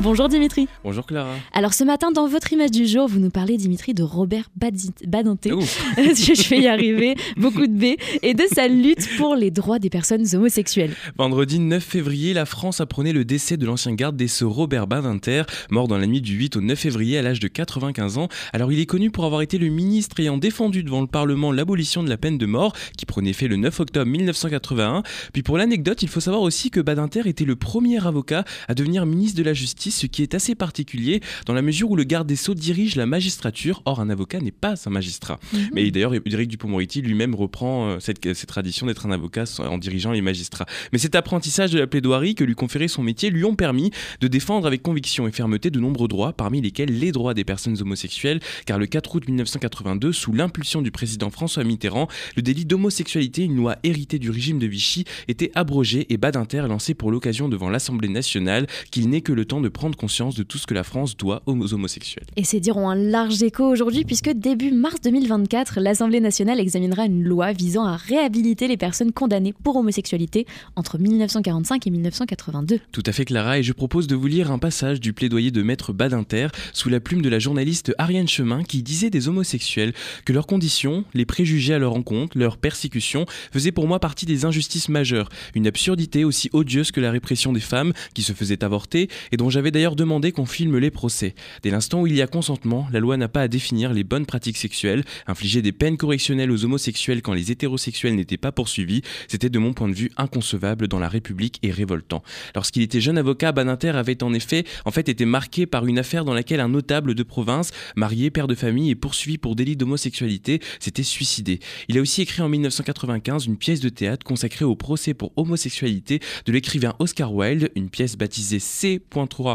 Bonjour 0.00 0.28
Dimitri. 0.28 0.68
Bonjour 0.82 1.06
Clara. 1.06 1.34
Alors 1.52 1.74
ce 1.74 1.84
matin, 1.84 2.10
dans 2.10 2.26
votre 2.26 2.52
image 2.52 2.70
du 2.70 2.86
jour, 2.86 3.06
vous 3.06 3.20
nous 3.20 3.30
parlez, 3.30 3.56
Dimitri, 3.56 3.94
de 3.94 4.02
Robert 4.02 4.48
Badinter. 4.56 5.50
je 5.96 6.48
vais 6.48 6.60
y 6.60 6.66
arriver, 6.66 7.14
beaucoup 7.36 7.66
de 7.66 7.72
B, 7.72 7.96
et 8.22 8.34
de 8.34 8.42
sa 8.52 8.68
lutte 8.68 9.08
pour 9.16 9.36
les 9.36 9.50
droits 9.50 9.78
des 9.78 9.90
personnes 9.90 10.24
homosexuelles. 10.34 10.94
Vendredi 11.18 11.60
9 11.60 11.82
février, 11.82 12.32
la 12.32 12.46
France 12.46 12.80
apprenait 12.80 13.12
le 13.12 13.24
décès 13.24 13.56
de 13.56 13.66
l'ancien 13.66 13.94
garde 13.94 14.16
des 14.16 14.28
Sceaux 14.28 14.50
Robert 14.50 14.86
Badinter, 14.86 15.44
mort 15.70 15.88
dans 15.88 15.98
la 15.98 16.06
nuit 16.06 16.20
du 16.20 16.34
8 16.34 16.56
au 16.56 16.60
9 16.60 16.78
février 16.78 17.18
à 17.18 17.22
l'âge 17.22 17.38
de 17.38 17.48
95 17.48 18.18
ans. 18.18 18.28
Alors 18.52 18.72
il 18.72 18.80
est 18.80 18.86
connu 18.86 19.10
pour 19.10 19.24
avoir 19.24 19.42
été 19.42 19.58
le 19.58 19.68
ministre 19.68 20.18
ayant 20.18 20.38
défendu 20.38 20.82
devant 20.82 21.00
le 21.00 21.06
Parlement 21.06 21.52
l'abolition 21.52 22.02
de 22.02 22.08
la 22.08 22.16
peine 22.16 22.38
de 22.38 22.46
mort, 22.46 22.74
qui 22.96 23.06
prenait 23.06 23.32
fait 23.32 23.48
le 23.48 23.56
9 23.56 23.80
octobre 23.80 24.10
1981. 24.10 25.02
Puis 25.32 25.42
pour 25.42 25.58
l'anecdote, 25.58 26.02
il 26.02 26.08
faut 26.08 26.20
savoir 26.20 26.42
aussi 26.42 26.70
que 26.70 26.80
Badinter 26.80 27.22
était 27.26 27.44
le 27.44 27.56
premier 27.56 28.04
avocat 28.04 28.44
à 28.68 28.74
devenir 28.74 29.06
ministre 29.06 29.38
de 29.38 29.44
la 29.44 29.52
Justice 29.52 29.81
ce 29.90 30.06
qui 30.06 30.22
est 30.22 30.34
assez 30.34 30.54
particulier 30.54 31.20
dans 31.46 31.54
la 31.54 31.62
mesure 31.62 31.90
où 31.90 31.96
le 31.96 32.04
garde 32.04 32.26
des 32.26 32.36
Sceaux 32.36 32.54
dirige 32.54 32.96
la 32.96 33.06
magistrature. 33.06 33.82
Or, 33.84 34.00
un 34.00 34.10
avocat 34.10 34.40
n'est 34.40 34.50
pas 34.50 34.74
un 34.86 34.90
magistrat. 34.90 35.38
Mhm. 35.52 35.70
Mais 35.74 35.90
d'ailleurs, 35.90 36.14
Éric 36.14 36.48
Dupond-Moretti 36.48 37.02
lui-même 37.02 37.34
reprend 37.34 37.88
euh, 37.88 37.96
cette, 38.00 38.20
tradition 38.46 38.86
d'être 38.86 39.06
un 39.06 39.10
avocat 39.10 39.44
en 39.58 39.78
dirigeant 39.78 40.12
les 40.12 40.20
magistrats. 40.20 40.66
Mais 40.92 40.98
cet 40.98 41.14
apprentissage 41.14 41.70
de 41.70 41.78
la 41.78 41.86
plaidoirie 41.86 42.34
que 42.34 42.44
lui 42.44 42.54
conférait 42.54 42.88
son 42.88 43.02
métier 43.02 43.30
lui 43.30 43.44
ont 43.44 43.54
permis 43.54 43.90
de 44.20 44.28
défendre 44.28 44.66
avec 44.66 44.82
conviction 44.82 45.26
et 45.26 45.32
fermeté 45.32 45.70
de 45.70 45.80
nombreux 45.80 46.08
droits, 46.08 46.32
parmi 46.32 46.60
lesquels 46.60 46.98
les 46.98 47.12
droits 47.12 47.34
des 47.34 47.44
personnes 47.44 47.80
homosexuelles, 47.80 48.40
car 48.66 48.78
le 48.78 48.86
4 48.86 49.14
août 49.14 49.26
1982, 49.26 50.12
sous 50.12 50.32
l'impulsion 50.32 50.82
du 50.82 50.90
président 50.90 51.30
François 51.30 51.64
Mitterrand, 51.64 52.08
le 52.36 52.42
délit 52.42 52.64
d'homosexualité, 52.64 53.44
une 53.44 53.56
loi 53.56 53.76
héritée 53.82 54.18
du 54.18 54.30
régime 54.30 54.58
de 54.58 54.66
Vichy, 54.66 55.04
était 55.28 55.50
abrogé 55.54 56.06
et 56.12 56.16
Badinter 56.16 56.66
lancé 56.68 56.94
pour 56.94 57.10
l'occasion 57.10 57.48
devant 57.48 57.70
l'Assemblée 57.70 58.08
nationale 58.08 58.66
qu'il 58.90 59.08
n'est 59.08 59.20
que 59.20 59.32
le 59.32 59.44
temps 59.44 59.60
de 59.60 59.68
prendre 59.72 59.96
conscience 59.96 60.34
de 60.34 60.42
tout 60.42 60.58
ce 60.58 60.66
que 60.66 60.74
la 60.74 60.84
France 60.84 61.16
doit 61.16 61.42
aux 61.46 61.74
homosexuels. 61.74 62.26
Et 62.36 62.44
ces 62.44 62.60
dires 62.60 62.76
ont 62.76 62.88
un 62.88 62.94
large 62.94 63.42
écho 63.42 63.64
aujourd'hui 63.64 64.04
puisque 64.04 64.30
début 64.30 64.70
mars 64.70 65.00
2024, 65.02 65.80
l'Assemblée 65.80 66.20
nationale 66.20 66.60
examinera 66.60 67.06
une 67.06 67.24
loi 67.24 67.52
visant 67.52 67.84
à 67.84 67.96
réhabiliter 67.96 68.68
les 68.68 68.76
personnes 68.76 69.12
condamnées 69.12 69.52
pour 69.52 69.76
homosexualité 69.76 70.46
entre 70.76 70.98
1945 70.98 71.86
et 71.86 71.90
1982. 71.90 72.80
Tout 72.92 73.02
à 73.06 73.12
fait 73.12 73.24
Clara, 73.24 73.58
et 73.58 73.62
je 73.62 73.72
propose 73.72 74.06
de 74.06 74.14
vous 74.14 74.26
lire 74.26 74.50
un 74.50 74.58
passage 74.58 75.00
du 75.00 75.12
plaidoyer 75.12 75.50
de 75.50 75.62
Maître 75.62 75.92
Badinter 75.92 76.48
sous 76.72 76.88
la 76.88 77.00
plume 77.00 77.22
de 77.22 77.28
la 77.28 77.38
journaliste 77.38 77.94
Ariane 77.98 78.28
Chemin 78.28 78.62
qui 78.64 78.82
disait 78.82 79.10
des 79.10 79.28
homosexuels 79.28 79.92
que 80.24 80.32
leurs 80.32 80.46
conditions, 80.46 81.04
les 81.14 81.24
préjugés 81.24 81.74
à 81.74 81.78
leur 81.78 81.94
encontre, 81.94 82.38
leur 82.38 82.56
persécution 82.56 83.26
faisaient 83.52 83.72
pour 83.72 83.86
moi 83.86 84.00
partie 84.00 84.26
des 84.26 84.44
injustices 84.44 84.88
majeures, 84.88 85.28
une 85.54 85.66
absurdité 85.66 86.24
aussi 86.24 86.50
odieuse 86.52 86.90
que 86.90 87.00
la 87.00 87.10
répression 87.10 87.52
des 87.52 87.60
femmes 87.60 87.92
qui 88.14 88.22
se 88.22 88.32
faisaient 88.32 88.64
avorter 88.64 89.08
et 89.30 89.36
dont 89.36 89.50
j'avais 89.50 89.61
d'ailleurs 89.70 89.96
demandé 89.96 90.32
qu'on 90.32 90.46
filme 90.46 90.78
les 90.78 90.90
procès. 90.90 91.34
Dès 91.62 91.70
l'instant 91.70 92.02
où 92.02 92.06
il 92.06 92.14
y 92.14 92.22
a 92.22 92.26
consentement, 92.26 92.88
la 92.92 93.00
loi 93.00 93.16
n'a 93.16 93.28
pas 93.28 93.42
à 93.42 93.48
définir 93.48 93.92
les 93.92 94.04
bonnes 94.04 94.26
pratiques 94.26 94.56
sexuelles, 94.56 95.04
infliger 95.26 95.62
des 95.62 95.72
peines 95.72 95.96
correctionnelles 95.96 96.50
aux 96.50 96.64
homosexuels 96.64 97.22
quand 97.22 97.32
les 97.32 97.50
hétérosexuels 97.50 98.14
n'étaient 98.14 98.36
pas 98.36 98.52
poursuivis, 98.52 99.02
c'était 99.28 99.50
de 99.50 99.58
mon 99.58 99.72
point 99.72 99.88
de 99.88 99.94
vue 99.94 100.10
inconcevable 100.16 100.88
dans 100.88 100.98
la 100.98 101.08
République 101.08 101.58
et 101.62 101.70
révoltant. 101.70 102.22
Lorsqu'il 102.54 102.82
était 102.82 103.00
jeune 103.00 103.18
avocat, 103.18 103.52
Baninter 103.52 103.90
avait 103.90 104.22
en 104.22 104.34
effet, 104.34 104.64
en 104.84 104.90
fait, 104.90 105.08
été 105.08 105.24
marqué 105.24 105.66
par 105.66 105.86
une 105.86 105.98
affaire 105.98 106.24
dans 106.24 106.34
laquelle 106.34 106.60
un 106.60 106.68
notable 106.68 107.14
de 107.14 107.22
province, 107.22 107.70
marié, 107.96 108.30
père 108.30 108.48
de 108.48 108.54
famille 108.54 108.90
et 108.90 108.94
poursuivi 108.94 109.38
pour 109.38 109.56
délit 109.56 109.76
d'homosexualité, 109.76 110.60
s'était 110.80 111.02
suicidé. 111.02 111.60
Il 111.88 111.98
a 111.98 112.00
aussi 112.00 112.22
écrit 112.22 112.42
en 112.42 112.48
1995 112.48 113.46
une 113.46 113.56
pièce 113.56 113.80
de 113.80 113.88
théâtre 113.88 114.24
consacrée 114.24 114.64
au 114.64 114.76
procès 114.76 115.14
pour 115.14 115.32
homosexualité 115.36 116.20
de 116.46 116.52
l'écrivain 116.52 116.94
Oscar 116.98 117.32
Wilde, 117.34 117.70
une 117.74 117.90
pièce 117.90 118.16
baptisée 118.16 118.58
C.3 118.58 119.51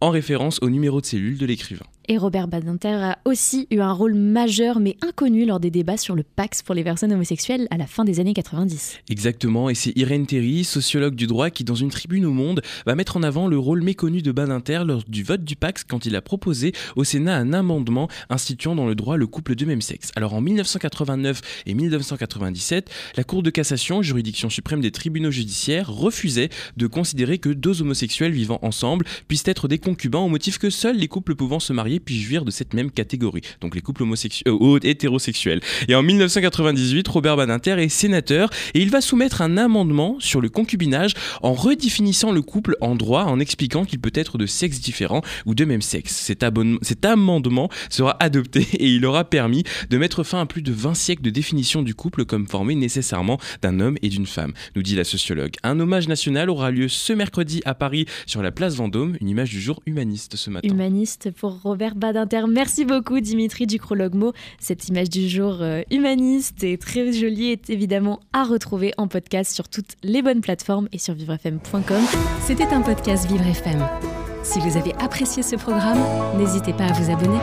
en 0.00 0.10
référence 0.10 0.58
au 0.62 0.70
numéro 0.70 1.00
de 1.00 1.06
cellule 1.06 1.38
de 1.38 1.46
l'écrivain. 1.46 1.86
Et 2.06 2.18
Robert 2.18 2.48
Badinter 2.48 2.96
a 3.02 3.18
aussi 3.24 3.66
eu 3.70 3.80
un 3.80 3.92
rôle 3.92 4.14
majeur 4.14 4.78
mais 4.78 4.98
inconnu 5.00 5.46
lors 5.46 5.58
des 5.58 5.70
débats 5.70 5.96
sur 5.96 6.14
le 6.14 6.22
Pax 6.22 6.62
pour 6.62 6.74
les 6.74 6.84
personnes 6.84 7.14
homosexuelles 7.14 7.66
à 7.70 7.78
la 7.78 7.86
fin 7.86 8.04
des 8.04 8.20
années 8.20 8.34
90. 8.34 8.98
Exactement, 9.08 9.70
et 9.70 9.74
c'est 9.74 9.96
Irène 9.96 10.26
Terry, 10.26 10.64
sociologue 10.64 11.14
du 11.14 11.26
droit, 11.26 11.48
qui 11.48 11.64
dans 11.64 11.74
une 11.74 11.88
tribune 11.88 12.26
au 12.26 12.32
Monde 12.32 12.60
va 12.84 12.94
mettre 12.94 13.16
en 13.16 13.22
avant 13.22 13.46
le 13.46 13.58
rôle 13.58 13.82
méconnu 13.82 14.20
de 14.20 14.32
Badinter 14.32 14.82
lors 14.84 15.02
du 15.04 15.22
vote 15.22 15.44
du 15.44 15.56
Pax 15.56 15.82
quand 15.82 16.04
il 16.04 16.14
a 16.14 16.20
proposé 16.20 16.72
au 16.94 17.04
Sénat 17.04 17.36
un 17.36 17.54
amendement 17.54 18.08
instituant 18.28 18.74
dans 18.74 18.86
le 18.86 18.94
droit 18.94 19.16
le 19.16 19.26
couple 19.26 19.54
de 19.54 19.64
même 19.64 19.80
sexe. 19.80 20.10
Alors 20.14 20.34
en 20.34 20.42
1989 20.42 21.40
et 21.64 21.72
1997, 21.72 22.90
la 23.16 23.24
Cour 23.24 23.42
de 23.42 23.48
cassation, 23.48 24.02
juridiction 24.02 24.50
suprême 24.50 24.82
des 24.82 24.90
tribunaux 24.90 25.30
judiciaires, 25.30 25.90
refusait 25.90 26.50
de 26.76 26.86
considérer 26.86 27.38
que 27.38 27.48
deux 27.48 27.80
homosexuels 27.80 28.32
vivant 28.32 28.58
ensemble 28.60 29.06
puissent 29.26 29.48
être 29.48 29.68
des 29.68 29.78
concubins 29.78 30.20
au 30.20 30.28
motif 30.28 30.58
que 30.58 30.68
seuls 30.68 30.98
les 30.98 31.08
couples 31.08 31.34
pouvant 31.34 31.60
se 31.60 31.72
marier 31.72 31.93
puis 32.00 32.20
jouir 32.20 32.44
de 32.44 32.50
cette 32.50 32.74
même 32.74 32.90
catégorie, 32.90 33.42
donc 33.60 33.74
les 33.74 33.80
couples 33.80 34.02
homosexuels, 34.02 34.52
euh, 34.52 34.78
hétérosexuels. 34.82 35.60
Et 35.88 35.94
en 35.94 36.02
1998, 36.02 37.06
Robert 37.08 37.36
Badinter 37.36 37.76
est 37.78 37.88
sénateur 37.88 38.50
et 38.74 38.80
il 38.80 38.90
va 38.90 39.00
soumettre 39.00 39.42
un 39.42 39.56
amendement 39.56 40.16
sur 40.20 40.40
le 40.40 40.48
concubinage 40.48 41.14
en 41.42 41.52
redéfinissant 41.52 42.32
le 42.32 42.42
couple 42.42 42.76
en 42.80 42.94
droit, 42.94 43.24
en 43.24 43.40
expliquant 43.40 43.84
qu'il 43.84 44.00
peut 44.00 44.12
être 44.14 44.38
de 44.38 44.46
sexe 44.46 44.80
différent 44.80 45.22
ou 45.46 45.54
de 45.54 45.64
même 45.64 45.82
sexe. 45.82 46.14
Cet, 46.16 46.44
cet 46.82 47.04
amendement 47.04 47.68
sera 47.90 48.16
adopté 48.20 48.60
et 48.72 48.88
il 48.88 49.04
aura 49.06 49.24
permis 49.24 49.64
de 49.90 49.98
mettre 49.98 50.22
fin 50.22 50.40
à 50.40 50.46
plus 50.46 50.62
de 50.62 50.72
20 50.72 50.94
siècles 50.94 51.22
de 51.22 51.30
définition 51.30 51.82
du 51.82 51.94
couple 51.94 52.24
comme 52.24 52.46
formé 52.46 52.74
nécessairement 52.74 53.38
d'un 53.62 53.80
homme 53.80 53.96
et 54.02 54.08
d'une 54.08 54.26
femme, 54.26 54.52
nous 54.76 54.82
dit 54.82 54.96
la 54.96 55.04
sociologue. 55.04 55.54
Un 55.62 55.80
hommage 55.80 56.08
national 56.08 56.50
aura 56.50 56.70
lieu 56.70 56.88
ce 56.88 57.12
mercredi 57.12 57.60
à 57.64 57.74
Paris 57.74 58.06
sur 58.26 58.42
la 58.42 58.50
place 58.50 58.76
Vendôme, 58.76 59.16
une 59.20 59.28
image 59.28 59.50
du 59.50 59.60
jour 59.60 59.82
humaniste 59.86 60.36
ce 60.36 60.50
matin. 60.50 60.68
Humaniste 60.68 61.30
pour 61.30 61.60
Robert 61.62 61.83
d'Inter. 61.92 62.42
Merci 62.48 62.84
beaucoup 62.84 63.20
Dimitri 63.20 63.66
Ducrologmo. 63.66 64.32
Cette 64.58 64.88
image 64.88 65.10
du 65.10 65.28
jour 65.28 65.58
euh, 65.60 65.82
humaniste 65.90 66.64
et 66.64 66.78
très 66.78 67.12
jolie 67.12 67.50
est 67.50 67.70
évidemment 67.70 68.20
à 68.32 68.44
retrouver 68.44 68.92
en 68.96 69.08
podcast 69.08 69.54
sur 69.54 69.68
toutes 69.68 69.96
les 70.02 70.22
bonnes 70.22 70.40
plateformes 70.40 70.88
et 70.92 70.98
sur 70.98 71.14
vivrefm.com. 71.14 72.02
C'était 72.42 72.72
un 72.72 72.80
podcast 72.80 73.26
Vivre 73.30 73.46
FM. 73.46 73.86
Si 74.42 74.60
vous 74.60 74.76
avez 74.76 74.94
apprécié 74.94 75.42
ce 75.42 75.56
programme, 75.56 75.98
n'hésitez 76.38 76.72
pas 76.72 76.84
à 76.84 76.92
vous 76.92 77.10
abonner. 77.10 77.38